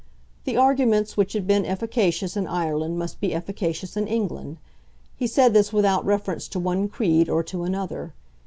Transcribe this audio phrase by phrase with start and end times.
[0.45, 4.57] The arguments which had been efficacious in Ireland must be efficacious in England.
[5.15, 8.15] He said this without reference to one creed or to another.